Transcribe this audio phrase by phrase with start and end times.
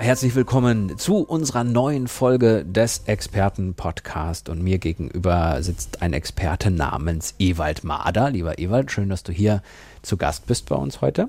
[0.00, 4.48] Herzlich willkommen zu unserer neuen Folge des Experten-Podcast.
[4.48, 8.30] Und mir gegenüber sitzt ein Experte namens Ewald Mader.
[8.30, 9.60] Lieber Ewald, schön, dass du hier
[10.02, 11.28] zu Gast bist bei uns heute.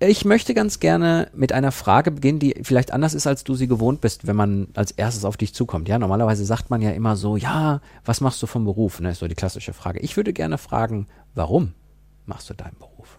[0.00, 3.68] Ich möchte ganz gerne mit einer Frage beginnen, die vielleicht anders ist, als du sie
[3.68, 5.86] gewohnt bist, wenn man als erstes auf dich zukommt.
[5.86, 9.00] Ja, normalerweise sagt man ja immer so, ja, was machst du vom Beruf?
[9.00, 10.00] Ne, ist so die klassische Frage.
[10.00, 11.74] Ich würde gerne fragen, warum
[12.24, 13.18] machst du deinen Beruf?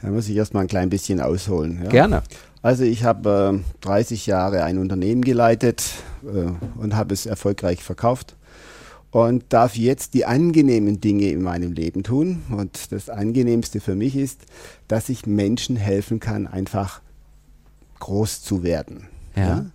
[0.00, 1.82] Da muss ich erstmal ein klein bisschen ausholen.
[1.82, 1.88] Ja?
[1.88, 2.22] Gerne.
[2.62, 5.84] Also ich habe äh, 30 Jahre ein Unternehmen geleitet
[6.24, 8.36] äh, und habe es erfolgreich verkauft
[9.10, 12.42] und darf jetzt die angenehmen Dinge in meinem Leben tun.
[12.50, 14.42] Und das Angenehmste für mich ist,
[14.86, 17.00] dass ich Menschen helfen kann, einfach
[18.00, 19.08] groß zu werden.
[19.34, 19.46] Ja.
[19.46, 19.66] ja?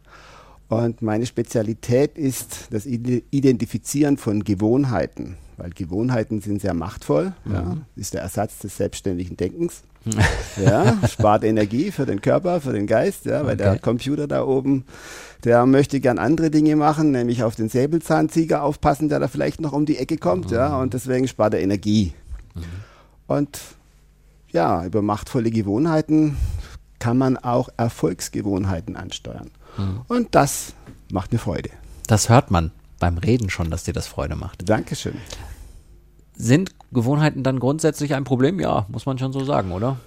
[0.73, 7.33] Und meine Spezialität ist das Identifizieren von Gewohnheiten, weil Gewohnheiten sind sehr machtvoll.
[7.45, 7.53] Mhm.
[7.53, 9.83] Ja, ist der Ersatz des selbstständigen Denkens.
[10.61, 13.63] ja, spart Energie für den Körper, für den Geist, ja, weil okay.
[13.63, 14.83] der Computer da oben,
[15.45, 19.71] der möchte gern andere Dinge machen, nämlich auf den Säbelzahntiger aufpassen, der da vielleicht noch
[19.71, 20.58] um die Ecke kommt, mhm.
[20.58, 22.13] ja, und deswegen spart er Energie.
[22.53, 22.61] Mhm.
[23.27, 23.59] Und
[24.52, 26.35] ja, über machtvolle Gewohnheiten
[27.03, 29.51] kann man auch Erfolgsgewohnheiten ansteuern.
[29.77, 30.01] Mhm.
[30.07, 30.73] Und das
[31.11, 31.69] macht eine Freude.
[32.07, 34.69] Das hört man beim Reden schon, dass dir das Freude macht.
[34.69, 35.15] Dankeschön.
[36.33, 38.57] Sind Gewohnheiten dann grundsätzlich ein Problem?
[38.61, 39.97] Ja, muss man schon so sagen, oder?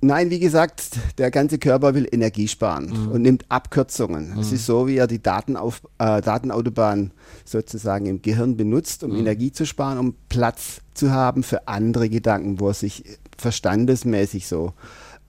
[0.00, 3.12] Nein, wie gesagt, der ganze Körper will Energie sparen mhm.
[3.12, 4.38] und nimmt Abkürzungen.
[4.40, 4.54] Es mhm.
[4.54, 7.10] ist so, wie er die Datenauf, äh, Datenautobahn
[7.44, 9.18] sozusagen im Gehirn benutzt, um mhm.
[9.18, 13.04] Energie zu sparen, um Platz zu haben für andere Gedanken, wo er sich
[13.36, 14.72] verstandesmäßig so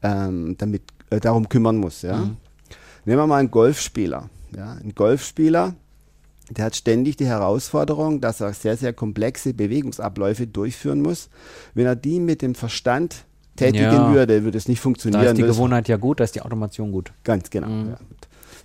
[0.03, 2.01] ähm, damit, äh, darum kümmern muss.
[2.03, 2.17] Ja?
[2.17, 2.37] Mhm.
[3.05, 4.29] Nehmen wir mal einen Golfspieler.
[4.55, 4.73] Ja?
[4.73, 5.73] Ein Golfspieler
[6.49, 11.29] der hat ständig die Herausforderung, dass er sehr, sehr komplexe Bewegungsabläufe durchführen muss.
[11.73, 13.25] Wenn er die mit dem Verstand
[13.55, 14.13] tätigen ja.
[14.13, 15.23] würde, würde es nicht funktionieren.
[15.23, 17.13] Da ist die Gewohnheit ja gut, da ist die Automation gut.
[17.23, 17.67] Ganz genau.
[17.67, 17.89] Mhm.
[17.91, 17.97] Ja.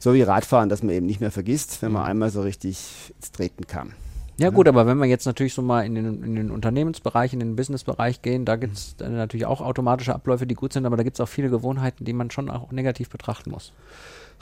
[0.01, 2.09] So wie Radfahren, dass man eben nicht mehr vergisst, wenn man mhm.
[2.09, 3.93] einmal so richtig ins Treten kam.
[4.41, 7.41] Ja, gut, aber wenn wir jetzt natürlich so mal in den, in den Unternehmensbereich, in
[7.41, 9.17] den Businessbereich gehen, da gibt es mhm.
[9.17, 12.13] natürlich auch automatische Abläufe, die gut sind, aber da gibt es auch viele Gewohnheiten, die
[12.13, 13.73] man schon auch negativ betrachten muss.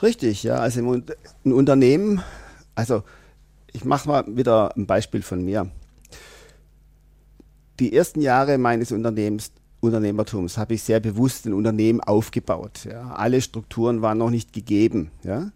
[0.03, 0.55] Richtig, ja.
[0.55, 1.03] Also im,
[1.45, 2.21] ein Unternehmen,
[2.75, 3.03] also
[3.73, 5.71] ich mache mal wieder ein Beispiel von mir.
[7.79, 12.85] Die ersten Jahre meines Unternehmens, Unternehmertums habe ich sehr bewusst ein Unternehmen aufgebaut.
[12.85, 13.15] Ja.
[13.15, 15.09] Alle Strukturen waren noch nicht gegeben.
[15.23, 15.51] Ja.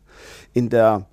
[0.54, 1.06] In der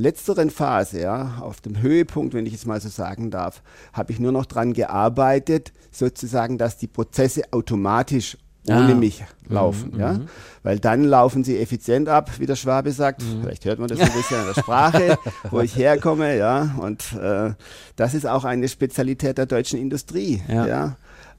[0.00, 3.62] letzteren Phase, ja, auf dem Höhepunkt, wenn ich es mal so sagen darf,
[3.92, 8.36] habe ich nur noch daran gearbeitet, sozusagen, dass die Prozesse automatisch
[8.68, 8.94] ohne ah.
[8.94, 9.92] mich laufen.
[9.94, 10.12] Mhm, ja?
[10.12, 10.28] Mhm.
[10.62, 13.22] Weil dann laufen sie effizient ab, wie der Schwabe sagt.
[13.22, 13.42] Mhm.
[13.42, 15.18] Vielleicht hört man das ein bisschen an der Sprache,
[15.50, 16.36] wo ich herkomme.
[16.36, 16.76] Ja?
[16.78, 17.52] Und äh,
[17.96, 20.42] das ist auch eine Spezialität der deutschen Industrie.
[20.48, 20.66] Ja.
[20.66, 20.96] ja?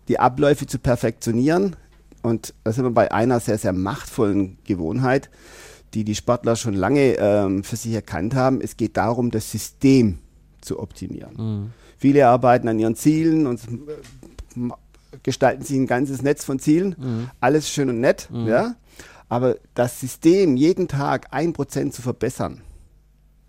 [0.07, 1.75] Die Abläufe zu perfektionieren.
[2.23, 5.29] Und da sind wir bei einer sehr, sehr machtvollen Gewohnheit,
[5.93, 8.61] die die Sportler schon lange ähm, für sich erkannt haben.
[8.61, 10.19] Es geht darum, das System
[10.61, 11.33] zu optimieren.
[11.35, 11.69] Mhm.
[11.97, 14.69] Viele arbeiten an ihren Zielen und äh,
[15.23, 16.95] gestalten sich ein ganzes Netz von Zielen.
[16.97, 17.29] Mhm.
[17.39, 18.47] Alles schön und nett, mhm.
[18.47, 18.75] ja.
[19.29, 22.61] Aber das System jeden Tag ein Prozent zu verbessern,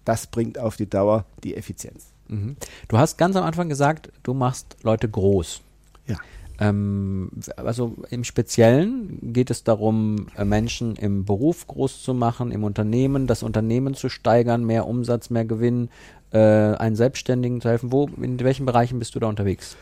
[0.05, 2.07] das bringt auf die Dauer die Effizienz.
[2.29, 2.57] Mhm.
[2.89, 5.61] Du hast ganz am Anfang gesagt, du machst Leute groß.
[6.07, 6.17] Ja.
[6.63, 12.63] Ähm, also im Speziellen geht es darum, äh, Menschen im Beruf groß zu machen, im
[12.63, 15.89] Unternehmen, das Unternehmen zu steigern, mehr Umsatz, mehr Gewinn,
[16.33, 17.91] äh, einen Selbstständigen zu helfen.
[17.91, 19.77] Wo, in welchen Bereichen bist du da unterwegs?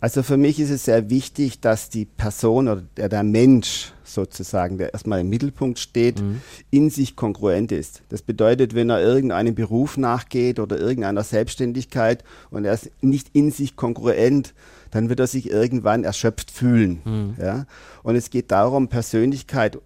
[0.00, 4.78] Also für mich ist es sehr wichtig, dass die Person oder der, der Mensch sozusagen,
[4.78, 6.40] der erstmal im Mittelpunkt steht, mhm.
[6.70, 8.02] in sich kongruent ist.
[8.10, 13.50] Das bedeutet, wenn er irgendeinem Beruf nachgeht oder irgendeiner Selbstständigkeit und er ist nicht in
[13.50, 14.54] sich kongruent,
[14.90, 17.00] dann wird er sich irgendwann erschöpft fühlen.
[17.04, 17.34] Mhm.
[17.38, 17.66] Ja?
[18.02, 19.78] Und es geht darum, Persönlichkeit,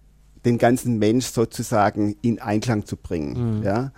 [0.45, 3.59] den ganzen Mensch sozusagen in Einklang zu bringen.
[3.59, 3.63] Mhm.
[3.63, 3.91] Ja?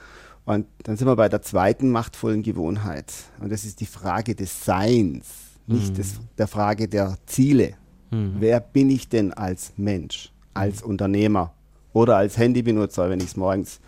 [0.46, 3.12] Und dann sind wir bei der zweiten machtvollen Gewohnheit.
[3.40, 5.96] Und das ist die Frage des Seins nicht mhm.
[5.96, 7.74] des, der Frage der Ziele.
[8.12, 8.36] Mhm.
[8.40, 10.92] Wer bin ich denn als Mensch, als mhm.
[10.92, 11.54] Unternehmer
[11.94, 13.80] oder als Handybenutzer, wenn ich es morgens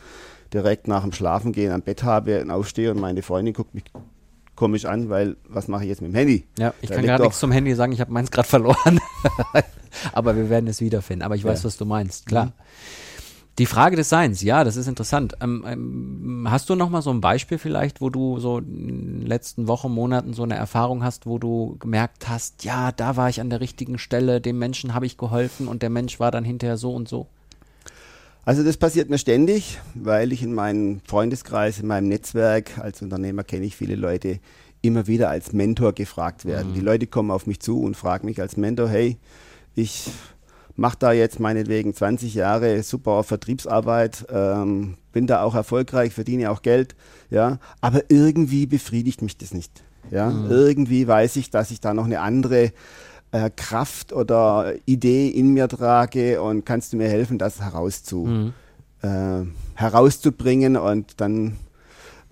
[0.53, 3.83] direkt nach dem Schlafengehen am Bett habe und aufstehe und meine Freundin guckt mich
[4.57, 6.45] komisch an, weil was mache ich jetzt mit dem Handy?
[6.59, 8.99] Ja, ich da kann gerade nichts zum Handy sagen, ich habe meins gerade verloren.
[10.11, 11.23] Aber wir werden es wiederfinden.
[11.23, 11.65] Aber ich weiß, ja.
[11.65, 12.47] was du meinst, klar.
[12.47, 12.51] Mhm.
[13.59, 15.35] Die Frage des Seins, ja, das ist interessant.
[15.41, 19.25] Ähm, ähm, hast du noch mal so ein Beispiel vielleicht, wo du so in den
[19.25, 23.41] letzten Wochen, Monaten so eine Erfahrung hast, wo du gemerkt hast, ja, da war ich
[23.41, 26.77] an der richtigen Stelle, dem Menschen habe ich geholfen und der Mensch war dann hinterher
[26.77, 27.27] so und so?
[28.47, 33.43] Also das passiert mir ständig, weil ich in meinem Freundeskreis, in meinem Netzwerk, als Unternehmer
[33.43, 34.39] kenne ich viele Leute,
[34.81, 36.69] immer wieder als Mentor gefragt werden.
[36.69, 36.75] Mhm.
[36.75, 39.17] Die Leute kommen auf mich zu und fragen mich als Mentor, hey,
[39.75, 40.09] ich
[40.77, 46.61] mache da jetzt meinetwegen 20 Jahre super Vertriebsarbeit, ähm, bin da auch erfolgreich, verdiene auch
[46.61, 46.95] Geld,
[47.29, 49.83] ja, aber irgendwie befriedigt mich das nicht.
[50.09, 50.49] Ja, mhm.
[50.49, 52.71] irgendwie weiß ich, dass ich da noch eine andere
[53.31, 58.53] äh, Kraft oder Idee in mir trage und kannst du mir helfen, das herauszu, mhm.
[59.01, 59.45] äh,
[59.75, 61.57] herauszubringen und dann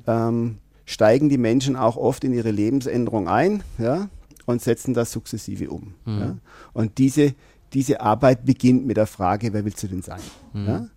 [0.07, 4.09] ähm, steigen die Menschen auch oft in ihre Lebensänderung ein, ja,
[4.45, 5.95] und setzen das sukzessive um.
[6.05, 6.19] Mhm.
[6.19, 6.37] Ja.
[6.73, 7.33] Und diese
[7.75, 10.21] diese Arbeit beginnt mit der Frage, wer willst du denn sein?
[10.53, 10.67] Mhm.
[10.67, 10.87] Ja?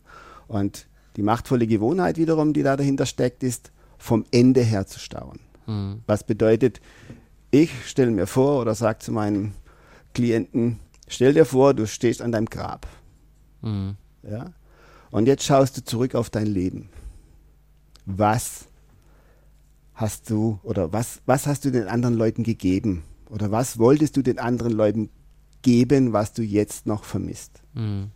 [0.46, 0.86] Und
[1.16, 5.40] die machtvolle Gewohnheit wiederum, die da dahinter steckt, ist, vom Ende her zu staunen.
[5.66, 6.02] Mhm.
[6.06, 6.80] Was bedeutet,
[7.50, 9.54] ich stelle mir vor oder sage zu meinen
[10.14, 12.86] Klienten, stell dir vor, du stehst an deinem Grab.
[13.62, 13.96] Mhm.
[14.22, 14.52] Ja?
[15.10, 16.90] Und jetzt schaust du zurück auf dein Leben.
[18.04, 18.66] Was
[19.94, 23.04] hast du oder was, was hast du den anderen Leuten gegeben?
[23.30, 25.10] Oder was wolltest du den anderen Leuten
[25.62, 27.62] geben, was du jetzt noch vermisst.
[27.74, 28.10] Mhm.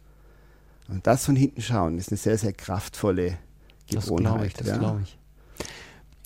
[0.89, 3.39] Und das von hinten schauen ist eine sehr, sehr kraftvolle
[3.89, 3.97] Gewohnheit.
[3.97, 4.77] Das glaube ich, das ja.
[4.79, 5.19] glaube ich.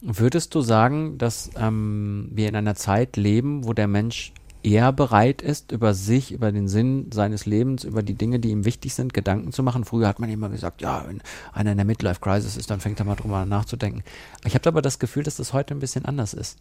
[0.03, 4.33] Würdest du sagen, dass ähm, wir in einer Zeit leben, wo der Mensch
[4.67, 8.65] eher bereit ist, über sich, über den Sinn seines Lebens, über die Dinge, die ihm
[8.65, 9.85] wichtig sind, Gedanken zu machen.
[9.85, 11.23] Früher hat man immer gesagt, ja, wenn
[11.53, 14.03] einer in der Midlife-Crisis ist, dann fängt er mal drüber nachzudenken.
[14.45, 16.59] Ich habe aber das Gefühl, dass das heute ein bisschen anders ist.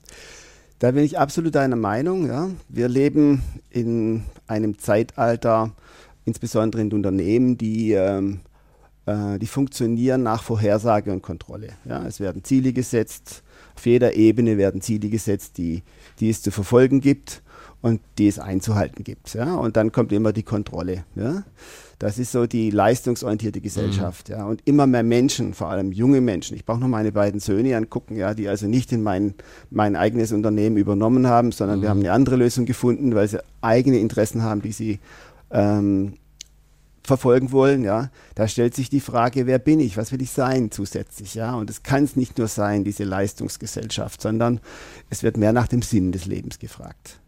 [0.77, 2.27] Da bin ich absolut deiner Meinung.
[2.27, 2.49] Ja.
[2.69, 3.41] Wir leben
[3.71, 5.71] in einem Zeitalter,
[6.25, 8.41] insbesondere in Unternehmen, die, ähm,
[9.07, 11.69] äh, die funktionieren nach Vorhersage und Kontrolle.
[11.85, 12.05] Ja.
[12.05, 13.41] Es werden Ziele gesetzt,
[13.75, 15.81] auf jeder Ebene werden Ziele gesetzt, die,
[16.19, 17.41] die es zu verfolgen gibt
[17.85, 19.35] und die es einzuhalten gibt.
[19.35, 19.53] Ja.
[19.57, 21.03] Und dann kommt immer die Kontrolle.
[21.13, 21.43] Ja.
[21.99, 24.29] Das ist so die leistungsorientierte Gesellschaft.
[24.29, 24.35] Mhm.
[24.35, 24.45] Ja.
[24.45, 26.57] Und immer mehr Menschen, vor allem junge Menschen.
[26.57, 29.35] Ich brauche noch meine beiden Söhne angucken, ja, die also nicht in mein,
[29.69, 31.81] mein eigenes Unternehmen übernommen haben, sondern mhm.
[31.83, 34.99] wir haben eine andere Lösung gefunden, weil sie eigene Interessen haben, die sie
[35.51, 36.13] ähm,
[37.03, 40.71] verfolgen wollen, ja, da stellt sich die Frage, wer bin ich, was will ich sein
[40.71, 44.59] zusätzlich, ja, und es kann es nicht nur sein, diese Leistungsgesellschaft, sondern
[45.11, 47.19] es wird mehr nach dem Sinn des Lebens gefragt.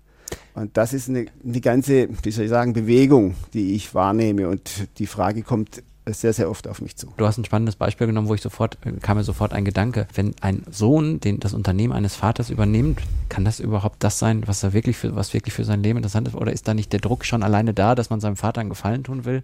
[0.57, 4.49] Und das ist eine, eine ganze, wie soll ich sagen, Bewegung, die ich wahrnehme.
[4.49, 7.13] Und die Frage kommt sehr, sehr oft auf mich zu.
[7.15, 10.07] Du hast ein spannendes Beispiel genommen, wo ich sofort, kam mir sofort ein Gedanke.
[10.15, 14.63] Wenn ein Sohn den, das Unternehmen eines Vaters übernimmt, kann das überhaupt das sein, was
[14.63, 16.33] er wirklich für, was wirklich für sein Leben interessant ist?
[16.33, 19.03] Oder ist da nicht der Druck schon alleine da, dass man seinem Vater einen Gefallen
[19.03, 19.43] tun will?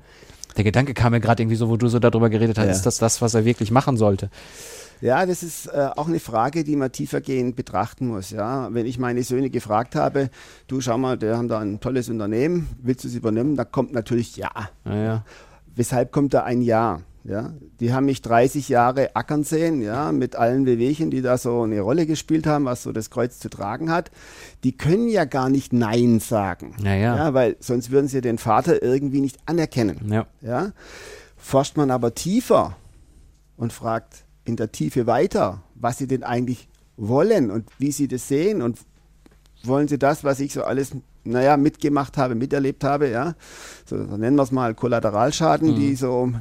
[0.57, 2.71] Der Gedanke kam mir gerade irgendwie so, wo du so darüber geredet hast, ja.
[2.71, 4.29] ist das das, was er wirklich machen sollte?
[5.01, 8.29] Ja, das ist äh, auch eine Frage, die man tiefergehend betrachten muss.
[8.31, 10.29] Ja, wenn ich meine Söhne gefragt habe,
[10.67, 13.57] du schau mal, die haben da ein tolles Unternehmen, willst du es übernehmen?
[13.57, 14.51] Da kommt natürlich ja.
[14.85, 15.25] ja, ja.
[15.75, 17.01] Weshalb kommt da ein Ja?
[17.25, 21.61] Ja, die haben mich 30 Jahre ackern sehen, ja, mit allen Wehwehchen, die da so
[21.61, 24.11] eine Rolle gespielt haben, was so das Kreuz zu tragen hat.
[24.65, 26.75] Die können ja gar nicht Nein sagen.
[26.83, 27.33] Ja, ja.
[27.33, 30.11] weil sonst würden sie den Vater irgendwie nicht anerkennen.
[30.11, 30.27] Ja.
[30.41, 30.71] ja.
[31.37, 32.75] Forscht man aber tiefer
[33.55, 36.67] und fragt, in der Tiefe weiter, was sie denn eigentlich
[36.97, 38.79] wollen und wie sie das sehen und
[39.63, 40.91] wollen sie das, was ich so alles,
[41.23, 43.35] naja, mitgemacht habe, miterlebt habe, ja,
[43.85, 45.75] so nennen wir es mal Kollateralschaden, mhm.
[45.75, 46.31] die so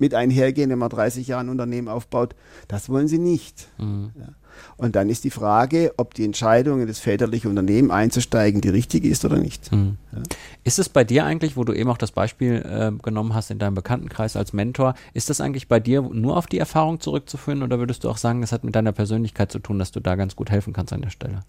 [0.00, 2.34] mit einhergehen, wenn man 30 Jahre ein Unternehmen aufbaut,
[2.68, 3.68] das wollen sie nicht.
[3.78, 4.10] Mhm.
[4.18, 4.28] Ja.
[4.76, 9.08] Und dann ist die Frage, ob die Entscheidung in das väterliche Unternehmen einzusteigen die richtige
[9.08, 9.70] ist oder nicht.
[9.72, 9.96] Mhm.
[10.12, 10.22] Ja.
[10.64, 13.58] Ist es bei dir eigentlich, wo du eben auch das Beispiel äh, genommen hast in
[13.58, 17.78] deinem Bekanntenkreis als Mentor, ist das eigentlich bei dir nur auf die Erfahrung zurückzuführen oder
[17.78, 20.36] würdest du auch sagen, das hat mit deiner Persönlichkeit zu tun, dass du da ganz
[20.36, 21.40] gut helfen kannst an der Stelle?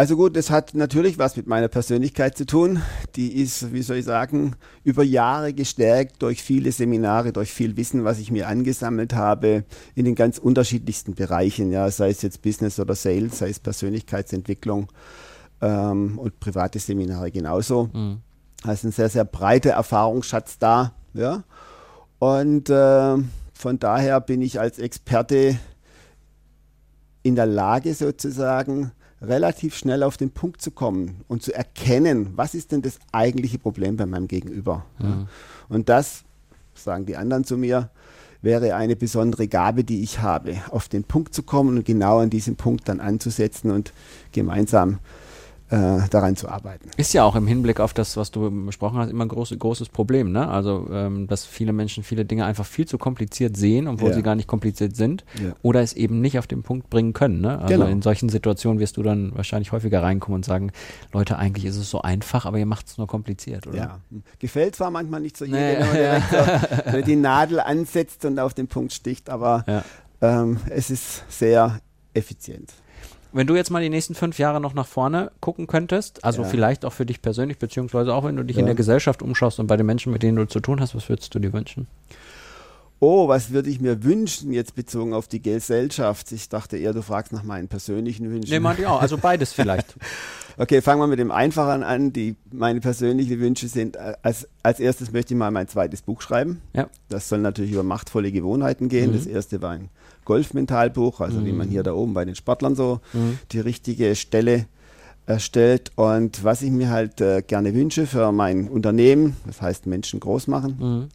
[0.00, 2.80] Also gut, das hat natürlich was mit meiner Persönlichkeit zu tun.
[3.16, 8.02] Die ist, wie soll ich sagen, über Jahre gestärkt durch viele Seminare, durch viel Wissen,
[8.02, 9.64] was ich mir angesammelt habe
[9.94, 14.88] in den ganz unterschiedlichsten Bereichen, ja, sei es jetzt Business oder Sales, sei es Persönlichkeitsentwicklung
[15.60, 17.90] ähm, und private Seminare genauso.
[17.92, 18.20] Mhm.
[18.62, 21.44] Also ein sehr, sehr breiter Erfahrungsschatz da, ja.
[22.18, 23.16] Und äh,
[23.52, 25.58] von daher bin ich als Experte
[27.22, 28.92] in der Lage sozusagen,
[29.22, 33.58] relativ schnell auf den Punkt zu kommen und zu erkennen, was ist denn das eigentliche
[33.58, 34.84] Problem bei meinem Gegenüber.
[34.98, 35.28] Mhm.
[35.68, 36.24] Und das,
[36.74, 37.90] sagen die anderen zu mir,
[38.42, 42.30] wäre eine besondere Gabe, die ich habe, auf den Punkt zu kommen und genau an
[42.30, 43.92] diesem Punkt dann anzusetzen und
[44.32, 44.98] gemeinsam äh,
[45.70, 46.90] daran zu arbeiten.
[46.96, 49.88] Ist ja auch im Hinblick auf das, was du besprochen hast, immer ein groß, großes
[49.90, 50.48] Problem, ne?
[50.48, 54.16] Also, ähm, dass viele Menschen viele Dinge einfach viel zu kompliziert sehen, obwohl Ja.
[54.16, 55.52] sie gar nicht kompliziert sind, Ja.
[55.62, 57.58] oder es eben nicht auf den Punkt bringen können, ne?
[57.60, 57.86] Also Genau.
[57.86, 60.72] in solchen Situationen wirst du dann wahrscheinlich häufiger reinkommen und sagen,
[61.12, 63.76] Leute, eigentlich ist es so einfach, aber ihr macht es nur kompliziert, oder?
[63.76, 64.00] Ja.
[64.40, 65.76] Gefällt zwar manchmal nicht so jedem, Nee.
[65.78, 69.84] wenn man direkt so die Nadel ansetzt und auf den Punkt sticht, aber Ja.
[70.20, 71.80] ähm, es ist sehr
[72.12, 72.72] effizient.
[73.32, 76.48] Wenn du jetzt mal die nächsten fünf Jahre noch nach vorne gucken könntest, also Ja.
[76.48, 78.66] vielleicht auch für dich persönlich, beziehungsweise auch wenn du dich in Ja.
[78.66, 81.34] der Gesellschaft umschaust und bei den Menschen, mit denen du zu tun hast, was würdest
[81.34, 81.86] du dir wünschen?
[83.02, 86.30] Oh, was würde ich mir wünschen, jetzt bezogen auf die Gesellschaft?
[86.32, 88.50] Ich dachte eher, du fragst nach meinen persönlichen Wünschen.
[88.50, 89.00] Nee, meinte ich auch.
[89.00, 89.94] Also beides vielleicht.
[90.58, 92.12] Okay, fangen wir mit dem Einfachen an.
[92.12, 96.20] Die, meine persönlichen Wünsche sind, äh, als, als erstes möchte ich mal mein zweites Buch
[96.22, 96.60] schreiben.
[96.74, 96.88] Ja.
[97.08, 99.10] Das soll natürlich über machtvolle Gewohnheiten gehen.
[99.10, 99.16] Mhm.
[99.16, 99.88] Das erste war ein
[100.24, 103.38] Golfmentalbuch, also wie man hier da oben bei den Sportlern so Mhm.
[103.52, 104.66] die richtige Stelle
[105.26, 105.92] erstellt.
[105.96, 110.46] Und was ich mir halt äh, gerne wünsche für mein Unternehmen, das heißt Menschen groß
[110.48, 111.08] machen, Mhm.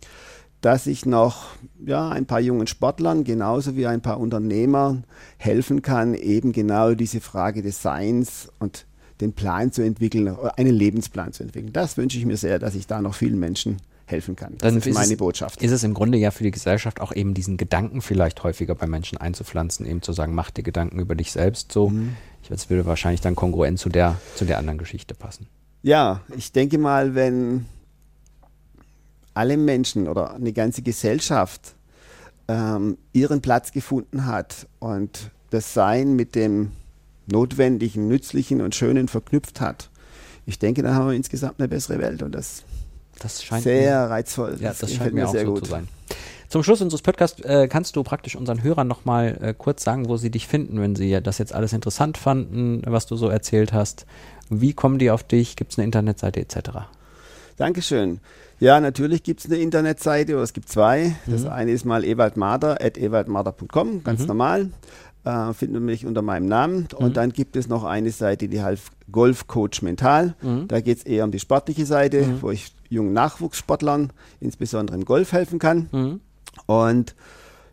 [0.62, 1.46] dass ich noch
[1.86, 5.04] ja, ein paar jungen Sportlern genauso wie ein paar Unternehmern
[5.38, 8.86] helfen kann, eben genau diese Frage des Seins und
[9.22, 11.72] den Plan zu entwickeln, einen Lebensplan zu entwickeln.
[11.74, 14.54] Das wünsche ich mir sehr, dass ich da noch vielen Menschen helfen kann.
[14.58, 15.62] Das Dann ist ist meine es- Botschaft.
[15.64, 18.86] Ist es im Grunde ja für die Gesellschaft auch eben diesen Gedanken vielleicht häufiger bei
[18.88, 21.90] Menschen einzupflanzen, eben zu sagen, mach dir Gedanken über dich selbst so.
[21.90, 22.16] Mhm.
[22.44, 25.48] Ich das würde wahrscheinlich dann kongruent zu der, zu der anderen Geschichte passen.
[25.82, 27.66] Ja, ich denke mal, wenn
[29.34, 31.74] alle Menschen oder eine ganze Gesellschaft
[32.48, 36.72] ähm, ihren Platz gefunden hat und das Sein mit dem
[37.28, 39.90] Notwendigen, Nützlichen und Schönen verknüpft hat,
[40.46, 42.64] ich denke, dann haben wir insgesamt eine bessere Welt und das
[43.20, 44.58] Das scheint sehr mir, reizvoll.
[44.60, 45.66] ja, das gefällt scheint mir auch sehr so gut.
[45.66, 45.88] zu sein.
[46.50, 50.18] Zum Schluss unseres Podcasts äh, kannst du praktisch unseren Hörern nochmal äh, kurz sagen, wo
[50.18, 54.06] sie dich finden, wenn sie das jetzt alles interessant fanden, was du so erzählt hast.
[54.52, 55.56] Wie kommen die auf dich?
[55.56, 56.60] Gibt es eine Internetseite etc.?
[57.58, 58.20] Dankeschön.
[58.60, 61.16] Ja, natürlich gibt es eine Internetseite, oder es gibt zwei.
[61.26, 61.50] Das Mhm.
[61.50, 64.28] eine ist mal ewaldmarder, at ewaldmarder.com, ganz Mhm.
[64.28, 64.70] normal.
[65.26, 66.88] Äh, findet man mich unter meinem Namen.
[66.96, 67.14] Und Mhm.
[67.14, 70.36] dann gibt es noch eine Seite, die heißt Golf Coach Mental.
[70.42, 70.68] Mhm.
[70.68, 72.42] Da geht es eher um die sportliche Seite, Mhm.
[72.44, 75.90] wo ich jungen Nachwuchssportlern, insbesondere im Golf, helfen kann.
[75.92, 76.20] Mhm.
[76.68, 77.16] Und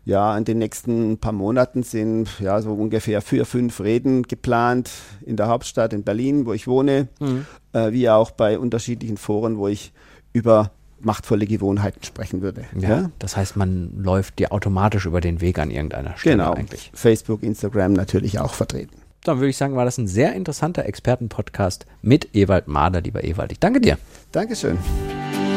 [0.05, 4.89] ja, in den nächsten paar Monaten sind ja so ungefähr vier, fünf Reden geplant
[5.25, 7.45] in der Hauptstadt in Berlin, wo ich wohne, Mhm.
[7.73, 9.93] äh, wie auch bei unterschiedlichen Foren, wo ich
[10.33, 10.71] über
[11.05, 12.65] machtvolle Gewohnheiten sprechen würde.
[12.77, 16.53] Ja, das heißt, man läuft dir automatisch über den Weg an irgendeiner Stelle genau.
[16.53, 16.91] eigentlich.
[16.93, 18.95] Facebook, Instagram natürlich auch vertreten.
[19.23, 23.51] Dann würde ich sagen, war das ein sehr interessanter Expertenpodcast mit Ewald Mader, lieber Ewald.
[23.53, 23.97] Ich danke dir.
[24.31, 24.77] Dankeschön.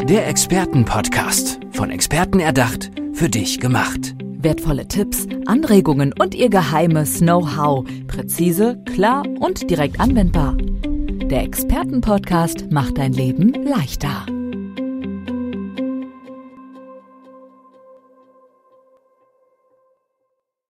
[0.05, 1.59] Der Expertenpodcast.
[1.73, 4.15] Von Experten erdacht, für dich gemacht.
[4.39, 7.85] Wertvolle Tipps, Anregungen und ihr geheimes Know-how.
[8.07, 10.57] Präzise, klar und direkt anwendbar.
[10.57, 14.27] Der Expertenpodcast macht dein Leben leichter.